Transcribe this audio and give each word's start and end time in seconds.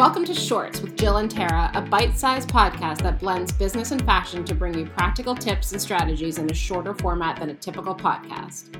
Welcome 0.00 0.24
to 0.24 0.34
Shorts 0.34 0.80
with 0.80 0.96
Jill 0.96 1.18
and 1.18 1.30
Tara, 1.30 1.70
a 1.74 1.82
bite 1.82 2.16
sized 2.16 2.48
podcast 2.48 3.02
that 3.02 3.18
blends 3.18 3.52
business 3.52 3.90
and 3.90 4.02
fashion 4.06 4.46
to 4.46 4.54
bring 4.54 4.72
you 4.72 4.86
practical 4.86 5.34
tips 5.34 5.72
and 5.72 5.82
strategies 5.82 6.38
in 6.38 6.50
a 6.50 6.54
shorter 6.54 6.94
format 6.94 7.38
than 7.38 7.50
a 7.50 7.54
typical 7.54 7.94
podcast. 7.94 8.74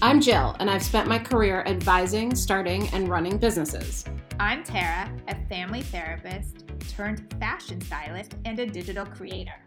I'm 0.00 0.22
Jill, 0.22 0.56
and 0.58 0.70
I've 0.70 0.82
spent 0.82 1.06
my 1.06 1.18
career 1.18 1.62
advising, 1.66 2.34
starting, 2.34 2.88
and 2.94 3.10
running 3.10 3.36
businesses. 3.36 4.06
I'm 4.40 4.64
Tara, 4.64 5.12
a 5.28 5.36
family 5.50 5.82
therapist 5.82 6.64
turned 6.88 7.30
fashion 7.38 7.78
stylist 7.82 8.34
and 8.46 8.58
a 8.58 8.64
digital 8.64 9.04
creator. 9.04 9.60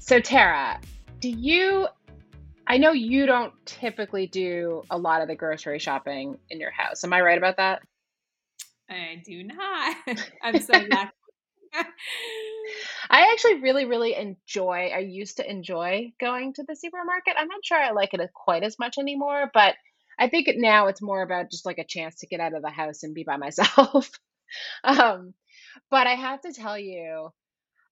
So, 0.00 0.18
Tara, 0.18 0.80
do 1.20 1.28
you? 1.30 1.86
I 2.66 2.78
know 2.78 2.90
you 2.90 3.26
don't 3.26 3.52
typically 3.64 4.26
do 4.26 4.82
a 4.90 4.98
lot 4.98 5.22
of 5.22 5.28
the 5.28 5.36
grocery 5.36 5.78
shopping 5.78 6.36
in 6.50 6.58
your 6.58 6.72
house. 6.72 7.04
Am 7.04 7.12
I 7.12 7.20
right 7.20 7.38
about 7.38 7.58
that? 7.58 7.82
I 8.88 9.22
do 9.24 9.42
not. 9.44 9.96
I'm 10.42 10.60
so 10.60 10.72
lucky. 10.72 11.10
I 13.10 13.32
actually 13.32 13.60
really, 13.60 13.84
really 13.84 14.14
enjoy. 14.14 14.90
I 14.94 14.98
used 14.98 15.38
to 15.38 15.50
enjoy 15.50 16.12
going 16.20 16.54
to 16.54 16.64
the 16.66 16.76
supermarket. 16.76 17.34
I'm 17.36 17.48
not 17.48 17.64
sure 17.64 17.78
I 17.78 17.90
like 17.90 18.14
it 18.14 18.20
quite 18.32 18.62
as 18.62 18.78
much 18.78 18.98
anymore, 18.98 19.50
but 19.52 19.74
I 20.18 20.28
think 20.28 20.48
now 20.54 20.86
it's 20.86 21.02
more 21.02 21.22
about 21.22 21.50
just 21.50 21.66
like 21.66 21.78
a 21.78 21.84
chance 21.84 22.20
to 22.20 22.26
get 22.26 22.40
out 22.40 22.54
of 22.54 22.62
the 22.62 22.70
house 22.70 23.02
and 23.02 23.14
be 23.14 23.24
by 23.24 23.36
myself. 23.38 24.10
um, 24.84 25.34
but 25.90 26.06
I 26.06 26.14
have 26.14 26.40
to 26.42 26.52
tell 26.52 26.78
you, 26.78 27.30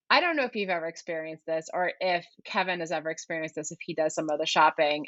I 0.09 0.20
don't 0.20 0.36
know 0.36 0.45
if 0.45 0.55
you've 0.55 0.70
ever 0.70 0.86
experienced 0.86 1.47
this 1.47 1.69
or 1.72 1.92
if 1.98 2.27
Kevin 2.45 2.80
has 2.80 2.92
ever 2.92 3.11
experienced 3.11 3.55
this 3.55 3.72
if 3.72 3.78
he 3.80 3.95
does 3.95 4.14
some 4.14 4.28
of 4.30 4.38
the 4.38 4.47
shopping. 4.47 5.06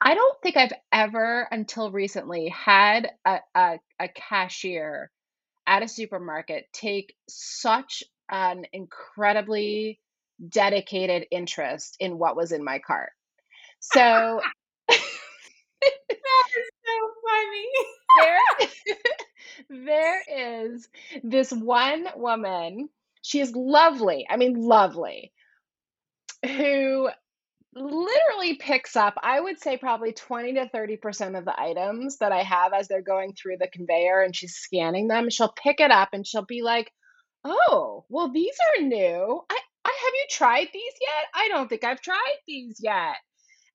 I 0.00 0.14
don't 0.14 0.42
think 0.42 0.56
I've 0.56 0.72
ever 0.92 1.48
until 1.50 1.90
recently 1.90 2.48
had 2.48 3.10
a, 3.24 3.40
a, 3.54 3.78
a 4.00 4.08
cashier 4.08 5.10
at 5.66 5.82
a 5.82 5.88
supermarket 5.88 6.66
take 6.72 7.14
such 7.28 8.04
an 8.30 8.66
incredibly 8.72 10.00
dedicated 10.48 11.26
interest 11.30 11.96
in 12.00 12.18
what 12.18 12.36
was 12.36 12.52
in 12.52 12.64
my 12.64 12.78
cart. 12.78 13.10
So 13.80 14.40
that 14.90 16.48
is 16.58 16.70
so 16.84 17.10
funny. 17.26 17.68
there, 19.70 19.84
there 19.86 20.72
is 20.72 20.88
this 21.22 21.52
one 21.52 22.06
woman. 22.16 22.88
She 23.22 23.40
is 23.40 23.54
lovely. 23.54 24.26
I 24.28 24.36
mean, 24.36 24.60
lovely. 24.60 25.32
Who 26.44 27.08
literally 27.76 28.54
picks 28.54 28.96
up, 28.96 29.14
I 29.22 29.38
would 29.38 29.60
say 29.60 29.76
probably 29.76 30.12
20 30.12 30.54
to 30.54 30.70
30% 30.74 31.38
of 31.38 31.44
the 31.44 31.60
items 31.60 32.18
that 32.18 32.32
I 32.32 32.42
have 32.42 32.72
as 32.72 32.88
they're 32.88 33.02
going 33.02 33.34
through 33.34 33.58
the 33.58 33.68
conveyor 33.68 34.22
and 34.22 34.34
she's 34.34 34.56
scanning 34.56 35.08
them. 35.08 35.28
She'll 35.28 35.52
pick 35.52 35.80
it 35.80 35.90
up 35.90 36.10
and 36.12 36.26
she'll 36.26 36.46
be 36.46 36.62
like, 36.62 36.90
Oh, 37.44 38.04
well, 38.08 38.32
these 38.32 38.56
are 38.78 38.82
new. 38.82 39.40
I, 39.50 39.58
I 39.84 39.88
have 39.88 40.14
you 40.14 40.26
tried 40.30 40.68
these 40.72 40.92
yet? 41.00 41.26
I 41.34 41.48
don't 41.48 41.68
think 41.68 41.84
I've 41.84 42.00
tried 42.00 42.36
these 42.48 42.80
yet. 42.82 43.16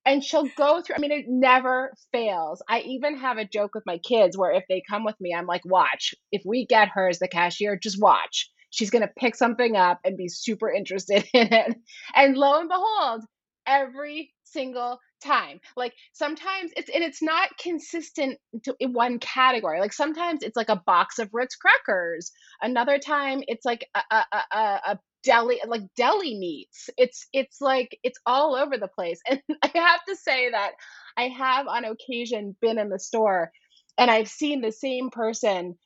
And 0.04 0.22
she'll 0.22 0.48
go 0.56 0.82
through, 0.82 0.96
I 0.96 0.98
mean, 0.98 1.12
it 1.12 1.26
never 1.28 1.94
fails. 2.10 2.60
I 2.68 2.80
even 2.80 3.18
have 3.18 3.38
a 3.38 3.46
joke 3.46 3.70
with 3.74 3.86
my 3.86 3.98
kids 3.98 4.36
where 4.36 4.52
if 4.52 4.64
they 4.68 4.82
come 4.86 5.04
with 5.04 5.18
me, 5.20 5.32
I'm 5.32 5.46
like, 5.46 5.64
watch, 5.64 6.14
if 6.32 6.42
we 6.44 6.66
get 6.66 6.88
her 6.88 7.08
as 7.08 7.20
the 7.20 7.28
cashier, 7.28 7.76
just 7.76 8.02
watch. 8.02 8.50
She's 8.70 8.90
going 8.90 9.02
to 9.02 9.12
pick 9.16 9.36
something 9.36 9.76
up 9.76 10.00
and 10.04 10.16
be 10.16 10.28
super 10.28 10.70
interested 10.70 11.24
in 11.32 11.52
it. 11.52 11.76
And 12.16 12.36
lo 12.36 12.58
and 12.58 12.68
behold, 12.68 13.22
every 13.66 14.32
single 14.44 14.98
time. 15.24 15.60
Like 15.76 15.94
sometimes 16.12 16.72
it's 16.76 16.90
and 16.90 17.02
it's 17.02 17.22
not 17.22 17.50
consistent 17.58 18.38
to 18.64 18.74
in 18.80 18.92
one 18.92 19.18
category. 19.18 19.80
Like 19.80 19.92
sometimes 19.92 20.42
it's 20.42 20.56
like 20.56 20.68
a 20.68 20.82
box 20.86 21.18
of 21.18 21.30
Ritz 21.32 21.56
crackers. 21.56 22.32
Another 22.60 22.98
time 22.98 23.42
it's 23.46 23.64
like 23.64 23.86
a 23.94 24.00
a, 24.10 24.24
a, 24.52 24.80
a 24.92 24.98
deli 25.24 25.60
like 25.66 25.82
deli 25.96 26.38
meats. 26.38 26.90
It's 26.96 27.26
it's 27.32 27.60
like 27.60 27.96
it's 28.02 28.18
all 28.26 28.54
over 28.54 28.76
the 28.78 28.88
place. 28.88 29.20
And 29.30 29.40
I 29.62 29.70
have 29.74 30.00
to 30.08 30.16
say 30.16 30.50
that 30.50 30.72
I 31.16 31.28
have 31.28 31.66
on 31.68 31.84
occasion 31.84 32.56
been 32.60 32.78
in 32.78 32.88
the 32.88 32.98
store 32.98 33.50
and 33.98 34.10
I've 34.10 34.28
seen 34.28 34.60
the 34.60 34.72
same 34.72 35.10
person 35.10 35.76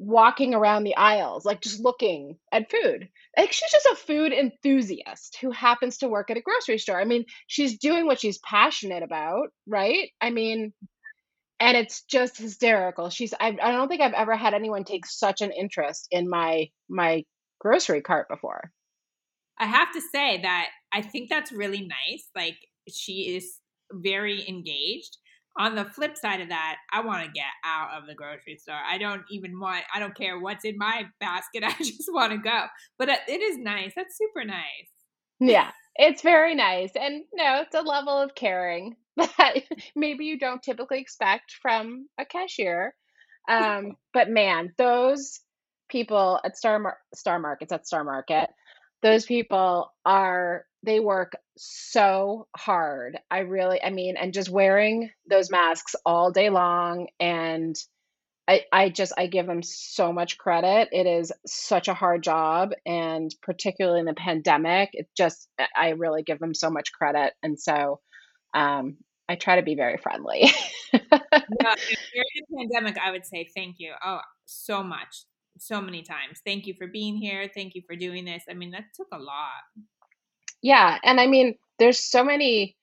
walking 0.00 0.54
around 0.54 0.84
the 0.84 0.96
aisles, 0.96 1.44
like 1.44 1.60
just 1.60 1.78
looking 1.78 2.38
at 2.50 2.70
food. 2.70 3.06
Like 3.36 3.52
she's 3.52 3.70
just 3.70 3.86
a 3.86 3.96
food 3.96 4.32
enthusiast 4.32 5.36
who 5.42 5.50
happens 5.50 5.98
to 5.98 6.08
work 6.08 6.30
at 6.30 6.38
a 6.38 6.40
grocery 6.40 6.78
store. 6.78 6.98
I 6.98 7.04
mean, 7.04 7.26
she's 7.46 7.78
doing 7.78 8.06
what 8.06 8.18
she's 8.18 8.38
passionate 8.38 9.02
about, 9.02 9.48
right? 9.66 10.08
I 10.18 10.30
mean, 10.30 10.72
and 11.60 11.76
it's 11.76 12.02
just 12.04 12.38
hysterical. 12.38 13.10
She's 13.10 13.34
I, 13.38 13.48
I 13.62 13.72
don't 13.72 13.88
think 13.88 14.00
I've 14.00 14.14
ever 14.14 14.34
had 14.34 14.54
anyone 14.54 14.84
take 14.84 15.04
such 15.04 15.42
an 15.42 15.52
interest 15.52 16.08
in 16.10 16.30
my 16.30 16.70
my 16.88 17.24
grocery 17.60 18.00
cart 18.00 18.28
before. 18.30 18.72
I 19.58 19.66
have 19.66 19.92
to 19.92 20.00
say 20.00 20.40
that 20.40 20.68
I 20.90 21.02
think 21.02 21.28
that's 21.28 21.52
really 21.52 21.86
nice. 21.86 22.26
Like 22.34 22.56
she 22.88 23.36
is 23.36 23.58
very 23.92 24.48
engaged 24.48 25.18
on 25.58 25.74
the 25.74 25.84
flip 25.84 26.16
side 26.16 26.40
of 26.40 26.48
that, 26.48 26.76
I 26.92 27.00
want 27.04 27.24
to 27.24 27.32
get 27.32 27.44
out 27.64 27.90
of 27.98 28.06
the 28.06 28.14
grocery 28.14 28.56
store. 28.56 28.78
I 28.86 28.98
don't 28.98 29.22
even 29.30 29.58
want, 29.58 29.84
I 29.94 29.98
don't 29.98 30.14
care 30.14 30.38
what's 30.38 30.64
in 30.64 30.78
my 30.78 31.04
basket. 31.18 31.62
I 31.66 31.74
just 31.78 32.08
want 32.12 32.32
to 32.32 32.38
go. 32.38 32.66
But 32.98 33.08
it 33.28 33.40
is 33.40 33.58
nice. 33.58 33.92
That's 33.96 34.16
super 34.16 34.44
nice. 34.44 34.88
Yeah, 35.40 35.70
it's 35.96 36.22
very 36.22 36.54
nice. 36.54 36.90
And 36.94 37.24
no, 37.34 37.62
it's 37.62 37.74
a 37.74 37.82
level 37.82 38.16
of 38.16 38.34
caring 38.34 38.96
that 39.16 39.54
maybe 39.96 40.26
you 40.26 40.38
don't 40.38 40.62
typically 40.62 41.00
expect 41.00 41.52
from 41.60 42.08
a 42.18 42.24
cashier. 42.24 42.94
Um, 43.48 43.96
but 44.14 44.28
man, 44.28 44.72
those 44.78 45.40
people 45.88 46.40
at 46.44 46.56
Star, 46.56 46.78
Mar- 46.78 46.98
Star 47.14 47.38
Markets, 47.38 47.72
at 47.72 47.86
Star 47.86 48.04
Market, 48.04 48.50
those 49.02 49.24
people 49.24 49.92
are 50.04 50.64
they 50.82 51.00
work 51.00 51.36
so 51.56 52.46
hard. 52.56 53.18
I 53.30 53.40
really, 53.40 53.82
I 53.82 53.90
mean, 53.90 54.16
and 54.16 54.32
just 54.32 54.48
wearing 54.48 55.10
those 55.28 55.50
masks 55.50 55.94
all 56.06 56.30
day 56.30 56.50
long. 56.50 57.08
And 57.18 57.76
I, 58.48 58.64
I 58.72 58.88
just, 58.88 59.12
I 59.16 59.26
give 59.26 59.46
them 59.46 59.62
so 59.62 60.12
much 60.12 60.38
credit. 60.38 60.88
It 60.92 61.06
is 61.06 61.32
such 61.46 61.88
a 61.88 61.94
hard 61.94 62.22
job. 62.22 62.70
And 62.86 63.34
particularly 63.42 64.00
in 64.00 64.06
the 64.06 64.14
pandemic, 64.14 64.90
it 64.94 65.08
just, 65.16 65.48
I 65.76 65.90
really 65.90 66.22
give 66.22 66.38
them 66.38 66.54
so 66.54 66.70
much 66.70 66.92
credit. 66.92 67.34
And 67.42 67.60
so, 67.60 68.00
um, 68.54 68.96
I 69.28 69.36
try 69.36 69.56
to 69.56 69.62
be 69.62 69.76
very 69.76 69.96
friendly. 69.96 70.50
yeah, 70.92 70.98
during 71.00 71.76
the 72.48 72.56
pandemic, 72.56 72.98
I 72.98 73.12
would 73.12 73.24
say 73.24 73.48
thank 73.54 73.76
you. 73.78 73.92
Oh, 74.04 74.18
so 74.44 74.82
much, 74.82 75.24
so 75.56 75.80
many 75.80 76.02
times. 76.02 76.40
Thank 76.44 76.66
you 76.66 76.74
for 76.74 76.88
being 76.88 77.16
here. 77.16 77.48
Thank 77.54 77.76
you 77.76 77.82
for 77.86 77.94
doing 77.94 78.24
this. 78.24 78.42
I 78.50 78.54
mean, 78.54 78.72
that 78.72 78.86
took 78.96 79.06
a 79.12 79.18
lot. 79.18 79.62
Yeah, 80.62 80.98
and 81.02 81.20
I 81.20 81.26
mean, 81.26 81.56
there's 81.78 81.98
so 81.98 82.24
many 82.24 82.76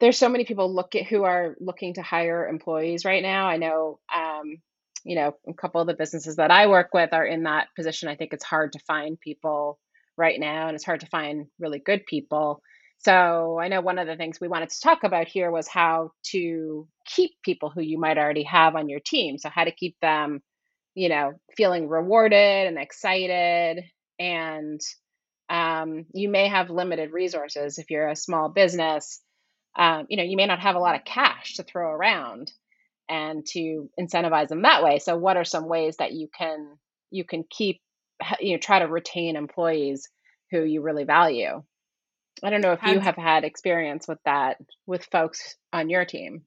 there's 0.00 0.18
so 0.18 0.28
many 0.28 0.44
people 0.44 0.74
look 0.74 0.94
at 0.94 1.06
who 1.06 1.22
are 1.24 1.56
looking 1.60 1.94
to 1.94 2.02
hire 2.02 2.48
employees 2.48 3.04
right 3.04 3.22
now. 3.22 3.46
I 3.46 3.56
know 3.56 4.00
um, 4.14 4.56
you 5.04 5.16
know, 5.16 5.34
a 5.48 5.54
couple 5.54 5.80
of 5.80 5.86
the 5.86 5.94
businesses 5.94 6.36
that 6.36 6.50
I 6.50 6.66
work 6.68 6.90
with 6.94 7.12
are 7.12 7.26
in 7.26 7.44
that 7.44 7.68
position. 7.76 8.08
I 8.08 8.14
think 8.16 8.32
it's 8.32 8.44
hard 8.44 8.72
to 8.72 8.78
find 8.80 9.18
people 9.18 9.78
right 10.16 10.38
now 10.38 10.68
and 10.68 10.76
it's 10.76 10.84
hard 10.84 11.00
to 11.00 11.06
find 11.06 11.46
really 11.58 11.80
good 11.80 12.06
people. 12.06 12.62
So 12.98 13.58
I 13.60 13.66
know 13.66 13.80
one 13.80 13.98
of 13.98 14.06
the 14.06 14.16
things 14.16 14.40
we 14.40 14.46
wanted 14.46 14.70
to 14.70 14.80
talk 14.80 15.02
about 15.02 15.26
here 15.26 15.50
was 15.50 15.66
how 15.66 16.12
to 16.26 16.86
keep 17.04 17.32
people 17.44 17.68
who 17.68 17.80
you 17.82 17.98
might 17.98 18.16
already 18.16 18.44
have 18.44 18.76
on 18.76 18.88
your 18.88 19.00
team. 19.00 19.38
So 19.38 19.48
how 19.48 19.64
to 19.64 19.72
keep 19.72 19.96
them, 20.00 20.40
you 20.94 21.08
know, 21.08 21.32
feeling 21.56 21.88
rewarded 21.88 22.68
and 22.68 22.78
excited 22.78 23.82
and 24.20 24.80
um, 25.48 26.06
you 26.12 26.28
may 26.28 26.48
have 26.48 26.70
limited 26.70 27.12
resources 27.12 27.78
if 27.78 27.90
you're 27.90 28.08
a 28.08 28.16
small 28.16 28.48
business. 28.48 29.20
Um, 29.78 30.06
you 30.08 30.16
know, 30.16 30.22
you 30.22 30.36
may 30.36 30.46
not 30.46 30.60
have 30.60 30.76
a 30.76 30.80
lot 30.80 30.94
of 30.94 31.04
cash 31.04 31.54
to 31.54 31.62
throw 31.62 31.90
around 31.90 32.52
and 33.08 33.44
to 33.46 33.90
incentivize 33.98 34.48
them 34.48 34.62
that 34.62 34.82
way. 34.82 34.98
So, 34.98 35.16
what 35.16 35.36
are 35.36 35.44
some 35.44 35.68
ways 35.68 35.96
that 35.98 36.12
you 36.12 36.28
can 36.36 36.78
you 37.10 37.24
can 37.24 37.44
keep 37.48 37.80
you 38.40 38.52
know 38.52 38.58
try 38.58 38.78
to 38.78 38.86
retain 38.86 39.36
employees 39.36 40.08
who 40.50 40.62
you 40.62 40.82
really 40.82 41.04
value? 41.04 41.62
I 42.42 42.50
don't 42.50 42.60
know 42.60 42.72
if 42.72 42.82
you 42.82 42.98
have 42.98 43.16
had 43.16 43.44
experience 43.44 44.08
with 44.08 44.18
that 44.24 44.56
with 44.86 45.04
folks 45.12 45.56
on 45.72 45.90
your 45.90 46.04
team. 46.04 46.42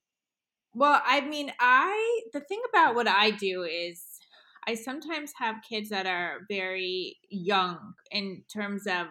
Well, 0.73 1.01
I 1.05 1.21
mean, 1.21 1.51
I 1.59 2.21
the 2.33 2.41
thing 2.41 2.61
about 2.69 2.95
what 2.95 3.07
I 3.07 3.31
do 3.31 3.63
is 3.63 4.03
I 4.67 4.75
sometimes 4.75 5.31
have 5.37 5.57
kids 5.67 5.89
that 5.89 6.05
are 6.05 6.41
very 6.49 7.17
young 7.29 7.93
in 8.11 8.43
terms 8.53 8.87
of 8.87 9.07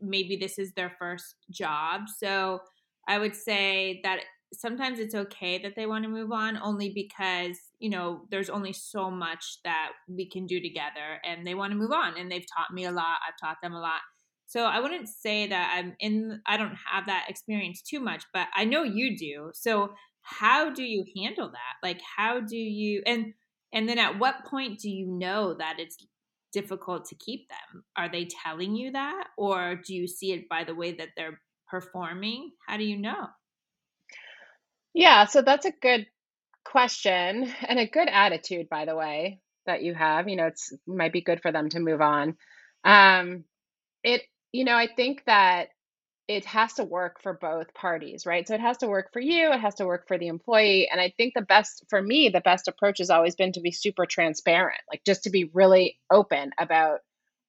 maybe 0.00 0.36
this 0.36 0.58
is 0.58 0.72
their 0.72 0.94
first 0.98 1.34
job. 1.50 2.02
So 2.18 2.60
I 3.08 3.18
would 3.18 3.34
say 3.34 4.00
that 4.02 4.20
sometimes 4.52 4.98
it's 4.98 5.14
okay 5.14 5.58
that 5.58 5.74
they 5.76 5.86
want 5.86 6.04
to 6.04 6.10
move 6.10 6.32
on 6.32 6.56
only 6.58 6.90
because, 6.90 7.58
you 7.78 7.90
know, 7.90 8.26
there's 8.30 8.50
only 8.50 8.72
so 8.72 9.10
much 9.10 9.58
that 9.64 9.92
we 10.08 10.28
can 10.28 10.46
do 10.46 10.60
together 10.60 11.20
and 11.24 11.46
they 11.46 11.54
want 11.54 11.72
to 11.72 11.78
move 11.78 11.92
on 11.92 12.16
and 12.16 12.30
they've 12.30 12.46
taught 12.56 12.72
me 12.72 12.84
a 12.84 12.92
lot. 12.92 13.18
I've 13.26 13.38
taught 13.40 13.58
them 13.62 13.72
a 13.72 13.80
lot. 13.80 14.00
So 14.46 14.64
I 14.64 14.78
wouldn't 14.80 15.08
say 15.08 15.48
that 15.48 15.74
I'm 15.76 15.96
in 16.00 16.40
I 16.46 16.56
don't 16.56 16.76
have 16.90 17.06
that 17.06 17.26
experience 17.28 17.82
too 17.82 18.00
much, 18.00 18.24
but 18.32 18.48
I 18.54 18.64
know 18.64 18.82
you 18.82 19.16
do. 19.16 19.50
So 19.54 19.94
how 20.20 20.70
do 20.70 20.82
you 20.82 21.04
handle 21.16 21.48
that? 21.48 21.74
Like 21.82 22.00
how 22.16 22.40
do 22.40 22.56
you 22.56 23.02
and 23.06 23.34
And 23.74 23.88
then 23.88 23.98
at 23.98 24.18
what 24.18 24.44
point 24.46 24.78
do 24.78 24.88
you 24.88 25.06
know 25.06 25.54
that 25.54 25.76
it's 25.78 25.96
difficult 26.52 27.06
to 27.06 27.16
keep 27.16 27.48
them? 27.48 27.84
Are 27.96 28.10
they 28.10 28.28
telling 28.44 28.76
you 28.76 28.92
that? 28.92 29.24
Or 29.36 29.80
do 29.84 29.94
you 29.94 30.06
see 30.06 30.32
it 30.32 30.48
by 30.48 30.64
the 30.64 30.74
way 30.74 30.92
that 30.92 31.08
they're 31.16 31.40
performing? 31.68 32.52
How 32.66 32.76
do 32.76 32.84
you 32.84 32.96
know? 32.96 33.26
Yeah, 34.94 35.26
so 35.26 35.42
that's 35.42 35.66
a 35.66 35.72
good 35.82 36.06
question 36.64 37.52
and 37.68 37.78
a 37.80 37.86
good 37.86 38.08
attitude, 38.08 38.68
by 38.70 38.84
the 38.84 38.94
way, 38.94 39.40
that 39.66 39.82
you 39.82 39.92
have. 39.92 40.28
You 40.28 40.36
know, 40.36 40.46
it's 40.46 40.72
might 40.86 41.12
be 41.12 41.20
good 41.20 41.42
for 41.42 41.50
them 41.50 41.68
to 41.70 41.80
move 41.80 42.00
on. 42.00 42.36
Um, 42.84 43.44
it, 44.04 44.22
you 44.52 44.64
know, 44.64 44.76
I 44.76 44.88
think 44.94 45.24
that 45.26 45.68
it 46.26 46.44
has 46.46 46.74
to 46.74 46.84
work 46.84 47.20
for 47.22 47.34
both 47.34 47.74
parties, 47.74 48.24
right? 48.24 48.46
So 48.48 48.54
it 48.54 48.60
has 48.60 48.78
to 48.78 48.88
work 48.88 49.12
for 49.12 49.20
you, 49.20 49.52
it 49.52 49.60
has 49.60 49.74
to 49.76 49.86
work 49.86 50.08
for 50.08 50.16
the 50.18 50.28
employee. 50.28 50.88
And 50.90 51.00
I 51.00 51.12
think 51.16 51.34
the 51.34 51.42
best, 51.42 51.84
for 51.90 52.00
me, 52.00 52.30
the 52.30 52.40
best 52.40 52.66
approach 52.68 52.98
has 52.98 53.10
always 53.10 53.34
been 53.34 53.52
to 53.52 53.60
be 53.60 53.72
super 53.72 54.06
transparent, 54.06 54.80
like 54.90 55.02
just 55.04 55.24
to 55.24 55.30
be 55.30 55.50
really 55.52 55.98
open 56.10 56.50
about 56.58 57.00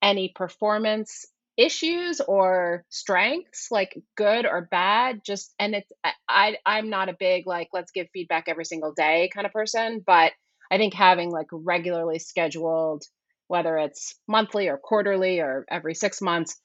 any 0.01 0.29
performance 0.35 1.25
issues 1.57 2.19
or 2.19 2.83
strengths 2.89 3.67
like 3.71 3.97
good 4.17 4.45
or 4.45 4.67
bad 4.69 5.21
just 5.25 5.53
and 5.57 5.73
it's 5.73 5.89
i 6.27 6.57
i'm 6.65 6.89
not 6.89 7.07
a 7.07 7.15
big 7.17 7.47
like 7.47 7.69
let's 7.71 7.91
give 7.91 8.07
feedback 8.11 8.49
every 8.49 8.65
single 8.65 8.91
day 8.93 9.29
kind 9.33 9.45
of 9.45 9.53
person 9.53 10.03
but 10.05 10.33
i 10.69 10.77
think 10.77 10.93
having 10.93 11.31
like 11.31 11.47
regularly 11.53 12.19
scheduled 12.19 13.03
whether 13.47 13.77
it's 13.77 14.15
monthly 14.27 14.67
or 14.67 14.77
quarterly 14.77 15.39
or 15.39 15.65
every 15.71 15.95
6 15.95 16.21
months 16.21 16.59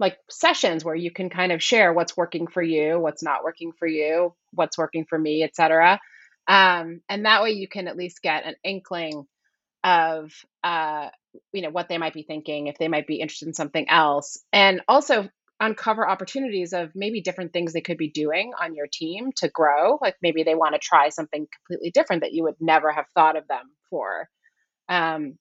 like 0.00 0.18
sessions 0.28 0.84
where 0.84 0.96
you 0.96 1.12
can 1.12 1.30
kind 1.30 1.52
of 1.52 1.62
share 1.62 1.92
what's 1.92 2.16
working 2.16 2.48
for 2.48 2.62
you 2.62 2.98
what's 2.98 3.22
not 3.22 3.44
working 3.44 3.72
for 3.78 3.86
you 3.86 4.34
what's 4.52 4.76
working 4.76 5.04
for 5.08 5.18
me 5.18 5.44
etc 5.44 6.00
um, 6.48 7.00
and 7.08 7.26
that 7.26 7.42
way 7.42 7.50
you 7.50 7.68
can 7.68 7.86
at 7.86 7.96
least 7.96 8.22
get 8.22 8.44
an 8.44 8.56
inkling 8.64 9.24
of 9.84 10.32
uh, 10.64 11.08
you 11.52 11.62
know 11.62 11.70
what 11.70 11.88
they 11.88 11.98
might 11.98 12.14
be 12.14 12.22
thinking 12.22 12.66
if 12.66 12.78
they 12.78 12.88
might 12.88 13.06
be 13.06 13.20
interested 13.20 13.48
in 13.48 13.54
something 13.54 13.88
else. 13.88 14.38
And 14.52 14.82
also 14.88 15.28
uncover 15.60 16.08
opportunities 16.08 16.72
of 16.72 16.90
maybe 16.94 17.20
different 17.20 17.52
things 17.52 17.72
they 17.72 17.82
could 17.82 17.98
be 17.98 18.10
doing 18.10 18.52
on 18.60 18.74
your 18.74 18.88
team 18.90 19.30
to 19.36 19.48
grow. 19.48 19.98
Like 20.00 20.16
maybe 20.22 20.42
they 20.42 20.54
want 20.54 20.74
to 20.74 20.80
try 20.80 21.10
something 21.10 21.46
completely 21.56 21.90
different 21.90 22.22
that 22.22 22.32
you 22.32 22.44
would 22.44 22.56
never 22.60 22.90
have 22.90 23.04
thought 23.14 23.36
of 23.36 23.46
them 23.46 23.70
for. 23.90 24.28
Um, 24.88 25.38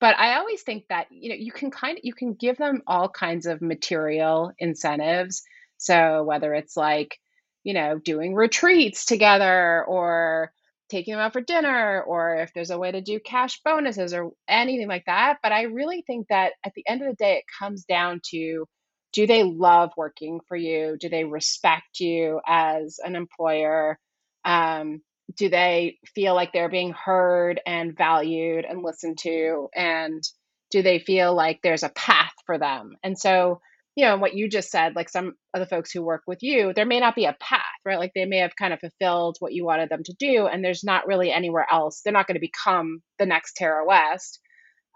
but 0.00 0.16
i 0.18 0.36
always 0.38 0.62
think 0.62 0.84
that 0.88 1.06
you 1.10 1.28
know 1.28 1.34
you 1.34 1.52
can 1.52 1.70
kind 1.70 1.98
of 1.98 2.04
you 2.04 2.14
can 2.14 2.34
give 2.34 2.56
them 2.56 2.82
all 2.86 3.08
kinds 3.08 3.46
of 3.46 3.62
material 3.62 4.52
incentives 4.58 5.42
so 5.76 6.22
whether 6.24 6.54
it's 6.54 6.76
like 6.76 7.18
you 7.64 7.74
know 7.74 7.98
doing 7.98 8.34
retreats 8.34 9.04
together 9.04 9.84
or 9.84 10.52
taking 10.88 11.12
them 11.14 11.20
out 11.20 11.32
for 11.32 11.40
dinner 11.40 12.02
or 12.02 12.36
if 12.36 12.52
there's 12.54 12.70
a 12.70 12.78
way 12.78 12.90
to 12.90 13.00
do 13.00 13.20
cash 13.20 13.60
bonuses 13.64 14.14
or 14.14 14.30
anything 14.48 14.88
like 14.88 15.04
that. 15.06 15.38
But 15.42 15.52
I 15.52 15.62
really 15.62 16.02
think 16.06 16.28
that 16.28 16.52
at 16.64 16.72
the 16.74 16.84
end 16.86 17.02
of 17.02 17.08
the 17.08 17.16
day, 17.16 17.36
it 17.36 17.44
comes 17.58 17.84
down 17.84 18.20
to 18.30 18.66
do 19.12 19.26
they 19.26 19.42
love 19.42 19.90
working 19.96 20.40
for 20.46 20.56
you? 20.56 20.96
Do 21.00 21.08
they 21.08 21.24
respect 21.24 22.00
you 22.00 22.40
as 22.46 22.98
an 23.04 23.16
employer? 23.16 23.98
Um, 24.44 25.02
do 25.36 25.48
they 25.48 25.98
feel 26.14 26.34
like 26.34 26.52
they're 26.52 26.70
being 26.70 26.92
heard 26.92 27.60
and 27.66 27.96
valued 27.96 28.64
and 28.64 28.82
listened 28.82 29.18
to? 29.18 29.68
And 29.74 30.22
do 30.70 30.82
they 30.82 30.98
feel 30.98 31.34
like 31.34 31.60
there's 31.62 31.82
a 31.82 31.90
path 31.90 32.32
for 32.46 32.58
them? 32.58 32.96
And 33.02 33.18
so 33.18 33.60
you 33.98 34.04
know, 34.04 34.16
what 34.16 34.34
you 34.34 34.48
just 34.48 34.70
said, 34.70 34.94
like 34.94 35.08
some 35.08 35.34
of 35.52 35.58
the 35.58 35.66
folks 35.66 35.90
who 35.90 36.02
work 36.04 36.22
with 36.24 36.40
you, 36.40 36.72
there 36.72 36.86
may 36.86 37.00
not 37.00 37.16
be 37.16 37.24
a 37.24 37.36
path, 37.40 37.62
right? 37.84 37.98
Like 37.98 38.12
they 38.14 38.26
may 38.26 38.36
have 38.36 38.54
kind 38.54 38.72
of 38.72 38.78
fulfilled 38.78 39.38
what 39.40 39.52
you 39.52 39.64
wanted 39.64 39.88
them 39.88 40.04
to 40.04 40.14
do, 40.20 40.46
and 40.46 40.64
there's 40.64 40.84
not 40.84 41.08
really 41.08 41.32
anywhere 41.32 41.66
else. 41.68 42.00
They're 42.00 42.12
not 42.12 42.28
going 42.28 42.36
to 42.36 42.40
become 42.40 43.02
the 43.18 43.26
next 43.26 43.56
Tara 43.56 43.84
West. 43.84 44.38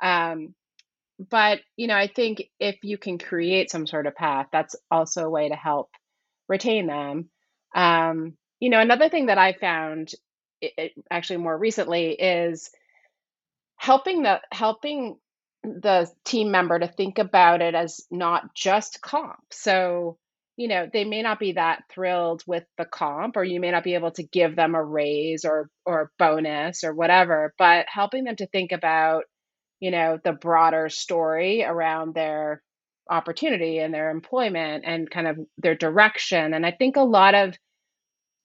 Um, 0.01 0.55
but 1.19 1.59
you 1.77 1.89
know, 1.89 1.97
I 1.97 2.07
think 2.07 2.45
if 2.61 2.77
you 2.85 2.97
can 2.97 3.19
create 3.19 3.73
some 3.73 3.89
sort 3.89 4.07
of 4.07 4.15
path, 4.15 4.47
that's 4.53 4.77
also 4.89 5.25
a 5.25 5.31
way 5.31 5.49
to 5.49 5.57
help 5.57 5.91
retain 6.49 6.87
them. 6.87 7.29
Um, 7.75 8.37
you 8.63 8.71
know, 8.71 8.79
another 8.79 9.09
thing 9.09 9.27
that 9.27 9.39
I 9.39 9.55
found 9.55 10.13
it, 10.61 10.73
it, 10.79 10.93
actually 11.11 11.39
more 11.39 11.59
recently 11.59 12.13
is 12.13 12.71
helping 13.75 14.23
the 14.23 14.41
helping 14.53 15.19
the 15.65 16.09
team 16.25 16.53
member 16.53 16.79
to 16.79 16.87
think 16.87 17.19
about 17.19 17.61
it 17.61 17.75
as 17.75 18.03
not 18.09 18.55
just 18.55 19.03
comp. 19.03 19.41
So, 19.51 20.17
you 20.57 20.69
know, 20.69 20.89
they 20.93 21.03
may 21.03 21.23
not 21.23 21.41
be 21.41 21.55
that 21.55 21.83
thrilled 21.93 22.45
with 22.47 22.63
the 22.79 22.85
comp 22.85 23.37
or 23.37 23.43
you 23.43 23.59
may 23.59 23.73
not 23.73 23.83
be 23.83 23.95
able 23.95 24.13
to 24.13 24.23
give 24.23 24.55
them 24.55 24.77
a 24.77 24.85
raise 24.85 25.45
or 25.45 25.69
or 25.85 26.13
bonus 26.17 26.85
or 26.85 26.95
whatever, 26.95 27.55
but 27.59 27.87
helping 27.89 28.23
them 28.23 28.37
to 28.37 28.47
think 28.47 28.71
about, 28.71 29.25
you 29.81 29.91
know, 29.91 30.21
the 30.23 30.35
broader 30.35 30.89
story 30.89 31.65
around 31.65 32.15
their 32.15 32.63
opportunity 33.11 33.81
and 33.81 33.93
their 33.93 34.11
employment 34.11 34.85
and 34.87 35.11
kind 35.11 35.27
of 35.27 35.37
their 35.59 35.75
direction. 35.75 36.55
And 36.55 36.65
I 36.65 36.71
think 36.71 36.95
a 36.95 37.01
lot 37.03 37.35
of 37.35 37.57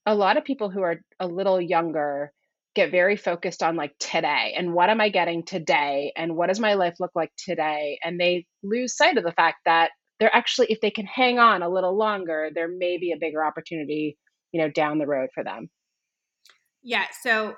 a 0.07 0.15
lot 0.15 0.37
of 0.37 0.45
people 0.45 0.69
who 0.69 0.81
are 0.81 1.01
a 1.19 1.27
little 1.27 1.61
younger 1.61 2.31
get 2.75 2.91
very 2.91 3.17
focused 3.17 3.61
on 3.61 3.75
like 3.75 3.93
today 3.99 4.53
and 4.55 4.73
what 4.73 4.89
am 4.89 5.01
I 5.01 5.09
getting 5.09 5.43
today 5.43 6.13
and 6.15 6.35
what 6.35 6.47
does 6.47 6.59
my 6.59 6.75
life 6.75 6.95
look 6.99 7.11
like 7.13 7.31
today? 7.37 7.99
And 8.03 8.19
they 8.19 8.45
lose 8.63 8.95
sight 8.95 9.17
of 9.17 9.25
the 9.25 9.33
fact 9.33 9.57
that 9.65 9.91
they're 10.19 10.33
actually, 10.33 10.67
if 10.69 10.79
they 10.79 10.91
can 10.91 11.05
hang 11.05 11.39
on 11.39 11.61
a 11.61 11.69
little 11.69 11.95
longer, 11.95 12.49
there 12.55 12.69
may 12.69 12.97
be 12.97 13.11
a 13.11 13.17
bigger 13.19 13.43
opportunity, 13.43 14.17
you 14.53 14.61
know, 14.61 14.69
down 14.69 14.97
the 14.97 15.05
road 15.05 15.29
for 15.33 15.43
them. 15.43 15.69
Yeah. 16.81 17.05
So 17.21 17.55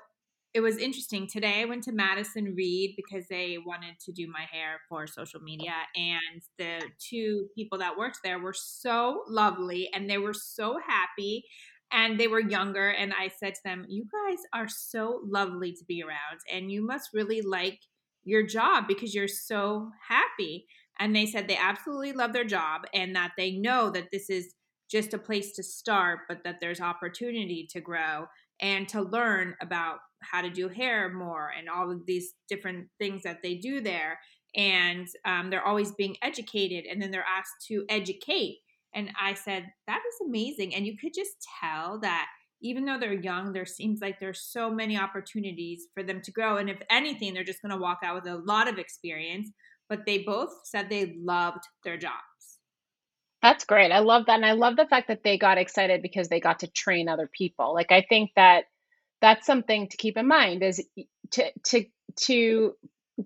it 0.56 0.62
was 0.62 0.78
interesting. 0.78 1.28
Today 1.28 1.62
I 1.62 1.66
went 1.66 1.84
to 1.84 1.92
Madison 1.92 2.56
Reed 2.56 2.96
because 2.98 3.28
they 3.30 3.57
wanted 3.63 4.00
to 4.06 4.12
do 4.12 4.28
my 4.28 4.46
hair 4.51 4.80
for 4.90 5.06
social 5.06 5.42
media. 5.42 5.74
And 5.96 6.42
the 6.57 6.81
two 6.98 7.48
people 7.56 7.78
that 7.78 7.98
worked 7.98 8.19
there 8.24 8.40
were 8.40 8.56
so 8.56 9.24
lovely 9.28 9.90
and 9.94 10.10
they 10.10 10.18
were 10.18 10.34
so 10.34 10.80
happy 10.86 11.44
and 11.91 12.19
they 12.19 12.27
were 12.27 12.39
younger 12.39 12.89
and 12.89 13.13
i 13.13 13.27
said 13.27 13.53
to 13.56 13.62
them 13.63 13.86
you 13.88 14.03
guys 14.03 14.39
are 14.53 14.68
so 14.68 15.21
lovely 15.25 15.71
to 15.71 15.83
be 15.88 16.03
around 16.03 16.39
and 16.51 16.71
you 16.71 16.86
must 16.86 17.09
really 17.13 17.41
like 17.41 17.80
your 18.24 18.44
job 18.44 18.86
because 18.88 19.13
you're 19.13 19.27
so 19.27 19.89
happy. 20.07 20.65
And 21.00 21.15
they 21.15 21.25
said 21.25 21.47
they 21.47 21.57
absolutely 21.57 22.13
love 22.13 22.33
their 22.33 22.44
job 22.44 22.81
and 22.94 23.15
that 23.15 23.31
they 23.38 23.51
know 23.51 23.89
that 23.91 24.09
this 24.12 24.30
is 24.30 24.53
just 24.91 25.13
a 25.13 25.19
place 25.19 25.53
to 25.56 25.63
start 25.63 26.21
but 26.27 26.44
that 26.44 26.58
there's 26.60 26.81
opportunity 26.81 27.67
to 27.72 27.79
grow 27.79 28.25
and 28.60 28.89
to 28.89 29.01
learn 29.01 29.55
about 29.62 30.00
how 30.22 30.41
to 30.41 30.50
do 30.50 30.67
hair 30.67 31.13
more 31.13 31.51
and 31.58 31.69
all 31.69 31.91
of 31.91 32.05
these 32.05 32.34
different 32.50 32.88
things 33.00 33.24
that 33.24 33.39
they 33.41 33.55
do 33.55 33.81
there. 33.81 34.19
And 34.55 35.08
um, 35.25 35.50
they're 35.50 35.65
always 35.65 35.91
being 35.91 36.17
educated 36.22 36.86
and 36.86 37.01
then 37.01 37.12
they're 37.12 37.24
asked 37.24 37.65
to 37.67 37.86
educate 37.88 38.58
and 38.93 39.12
I 39.19 39.34
said, 39.34 39.65
that 39.88 40.00
is 40.08 40.27
amazing. 40.27 40.75
And 40.75 40.86
you 40.86 40.98
could 40.98 41.13
just 41.13 41.48
tell 41.62 42.00
that 42.00 42.27
even 42.62 42.86
though 42.86 43.00
they're 43.00 43.13
young, 43.13 43.53
there 43.53 43.65
seems 43.65 44.01
like 44.01 44.19
there's 44.19 44.41
so 44.41 44.69
many 44.69 44.98
opportunities 44.98 45.88
for 45.93 46.03
them 46.03 46.22
to 46.22 46.31
grow. 46.31 46.58
And 46.58 46.69
if 46.69 46.81
anything, 46.89 47.34
they're 47.34 47.43
just 47.43 47.62
going 47.62 47.72
to 47.72 47.81
walk 47.81 48.00
out 48.03 48.15
with 48.15 48.27
a 48.27 48.38
lot 48.38 48.67
of 48.67 48.77
experience. 48.77 49.50
But 49.88 50.05
they 50.05 50.19
both 50.19 50.53
said 50.65 50.89
they 50.89 51.15
loved 51.19 51.63
their 51.84 51.98
jobs. 51.98 52.13
That's 53.41 53.63
great. 53.63 53.91
I 53.91 54.00
love 54.00 54.25
that. 54.25 54.36
And 54.36 54.46
I 54.46 54.51
love 54.51 54.75
the 54.75 54.86
fact 54.86 55.08
that 55.08 55.24
they 55.24 55.38
got 55.38 55.58
excited 55.58 56.01
because 56.01 56.27
they 56.27 56.41
got 56.41 56.60
to 56.60 56.67
train 56.67 57.08
other 57.08 57.29
people. 57.31 57.74
Like 57.74 57.91
I 57.91 58.05
think 58.08 58.31
that 58.36 58.65
that's 59.22 59.46
something 59.46 59.88
to 59.88 59.98
keep 59.98 60.17
in 60.17 60.27
mind 60.27 60.62
is 60.63 60.84
to 61.31 61.51
to 61.65 61.86
to 62.17 62.74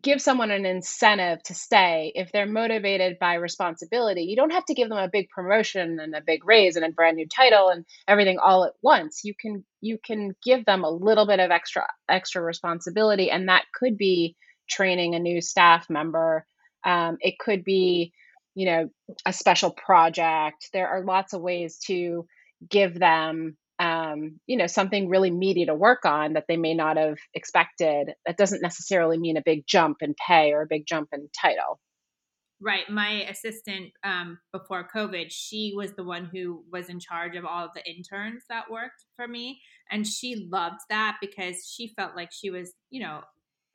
give 0.02 0.22
someone 0.22 0.52
an 0.52 0.66
incentive 0.66 1.44
to 1.44 1.54
stay 1.54 2.12
if 2.16 2.32
they're 2.32 2.48
motivated 2.48 3.20
by 3.20 3.36
responsibility. 3.36 4.24
You 4.24 4.36
don't 4.36 4.54
have 4.54 4.66
to 4.66 4.74
give 4.74 4.90
them 4.90 4.98
a 4.98 5.10
big 5.10 5.30
promotion 5.30 6.00
and 6.00 6.16
a 6.16 6.22
big 6.22 6.46
raise 6.46 6.76
and 6.76 6.86
a 6.86 6.90
brand 6.92 7.18
new 7.18 7.28
title 7.28 7.70
and 7.70 7.86
everything 8.08 8.40
all 8.40 8.66
at 8.66 8.74
once. 8.82 9.22
You 9.24 9.34
can 9.40 9.64
you 9.82 10.00
can 10.04 10.36
give 10.44 10.66
them 10.66 10.84
a 10.84 10.90
little 10.90 11.28
bit 11.28 11.40
of 11.40 11.52
extra 11.52 11.86
extra 12.10 12.42
responsibility 12.42 13.30
and 13.30 13.50
that 13.50 13.66
could 13.74 13.98
be 13.98 14.36
training 14.70 15.16
a 15.16 15.20
new 15.20 15.42
staff 15.42 15.90
member. 15.90 16.46
Um, 16.84 17.18
it 17.22 17.38
could 17.38 17.64
be 17.64 18.14
you 18.56 18.66
know 18.66 18.90
a 19.26 19.34
special 19.34 19.72
project. 19.72 20.70
There 20.74 20.88
are 20.88 21.04
lots 21.04 21.34
of 21.34 21.42
ways 21.42 21.78
to 21.86 22.26
give 22.68 22.98
them 22.98 23.58
um, 23.80 24.40
you 24.48 24.58
know 24.58 24.68
something 24.68 25.10
really 25.10 25.32
meaty 25.32 25.66
to 25.66 25.74
work 25.74 26.06
on 26.06 26.34
that 26.34 26.46
they 26.48 26.58
may 26.58 26.74
not 26.74 26.98
have 26.98 27.18
expected 27.34 28.14
that 28.26 28.38
doesn't 28.38 28.62
necessarily 28.62 29.18
mean 29.18 29.38
a 29.38 29.44
big 29.44 29.66
jump 29.68 29.98
in 30.02 30.16
pay 30.28 30.52
or 30.52 30.62
a 30.62 30.68
big 30.68 30.86
jump 30.86 31.10
in 31.14 31.28
title. 31.40 31.80
Right 32.62 32.90
my 32.90 33.24
assistant 33.24 33.92
um, 34.04 34.38
before 34.52 34.88
covid 34.96 35.26
she 35.30 35.74
was 35.76 35.94
the 35.94 36.04
one 36.04 36.30
who 36.32 36.64
was 36.72 36.90
in 36.90 37.00
charge 37.00 37.36
of 37.36 37.46
all 37.46 37.66
of 37.66 37.72
the 37.74 37.86
interns 37.90 38.44
that 38.50 38.72
worked 38.72 39.06
for 39.16 39.28
me 39.28 39.60
and 39.92 40.08
she 40.08 40.48
loved 40.52 40.80
that 40.90 41.18
because 41.20 41.68
she 41.68 41.94
felt 41.98 42.16
like 42.16 42.30
she 42.32 42.50
was 42.50 42.74
you 42.90 43.02
know 43.02 43.22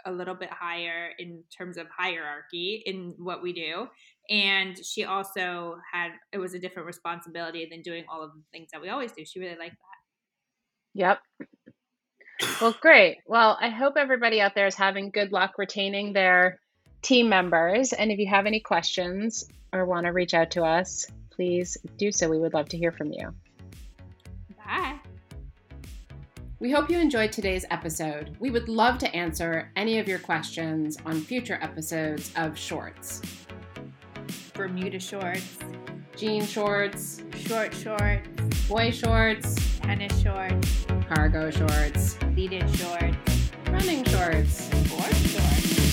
a 0.07 0.13
little 0.13 0.35
bit 0.35 0.51
higher 0.51 1.11
in 1.19 1.43
terms 1.57 1.77
of 1.77 1.87
hierarchy 1.97 2.83
in 2.87 3.15
what 3.19 3.43
we 3.43 3.53
do 3.53 3.89
and 4.31 4.85
she 4.85 5.05
also 5.05 5.77
had 5.93 6.11
it 6.33 6.39
was 6.39 6.55
a 6.55 6.59
different 6.59 6.87
responsibility 6.87 7.67
than 7.71 7.83
doing 7.83 8.05
all 8.11 8.23
of 8.23 8.33
the 8.33 8.43
things 8.53 8.69
that 8.73 8.81
we 8.81 8.89
always 8.89 9.13
do 9.13 9.25
she 9.25 9.41
really 9.41 9.57
liked 9.59 9.77
that 9.77 9.99
Yep. 10.95 11.21
Well, 12.61 12.75
great. 12.81 13.19
Well, 13.27 13.57
I 13.61 13.69
hope 13.69 13.95
everybody 13.97 14.41
out 14.41 14.55
there 14.55 14.67
is 14.67 14.75
having 14.75 15.11
good 15.11 15.33
luck 15.33 15.59
retaining 15.59 16.13
their 16.13 16.61
team 17.03 17.29
members. 17.29 17.93
And 17.93 18.11
if 18.11 18.19
you 18.19 18.27
have 18.29 18.47
any 18.47 18.61
questions 18.61 19.49
or 19.73 19.85
want 19.85 20.07
to 20.07 20.13
reach 20.13 20.35
out 20.35 20.51
to 20.53 20.65
us, 20.65 21.07
please 21.31 21.77
do 21.97 22.11
so. 22.11 22.29
We 22.29 22.39
would 22.39 22.55
love 22.55 22.69
to 22.71 22.77
hear 22.77 22.93
from 22.93 23.13
you. 23.13 23.33
Bye. 24.57 24.99
We 26.59 26.73
hope 26.73 26.91
you 26.91 26.99
enjoyed 26.99 27.31
today's 27.31 27.65
episode. 27.71 28.37
We 28.41 28.51
would 28.51 28.69
love 28.69 28.99
to 28.99 29.15
answer 29.15 29.71
any 29.77 30.01
of 30.01 30.09
your 30.09 30.19
questions 30.19 30.97
on 31.07 31.21
future 31.21 31.59
episodes 31.63 32.33
of 32.37 32.59
Shorts. 32.59 33.23
Bermuda 34.59 34.99
shorts, 34.99 35.57
Jean 36.17 36.45
shorts, 36.45 37.23
short 37.47 37.73
shorts, 37.73 38.67
boy 38.67 38.91
shorts, 38.91 39.79
tennis 39.79 40.21
shorts, 40.21 40.85
cargo 41.09 41.49
shorts, 41.49 42.17
pleated 42.35 42.69
shorts, 42.75 43.53
running 43.71 44.03
shorts. 44.07 44.69
board 44.91 45.15
shorts. 45.15 45.88